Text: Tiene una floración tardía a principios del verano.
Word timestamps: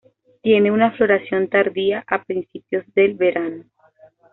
Tiene 0.41 0.71
una 0.71 0.89
floración 0.93 1.47
tardía 1.47 2.03
a 2.07 2.23
principios 2.23 2.83
del 2.95 3.13
verano. 3.13 3.65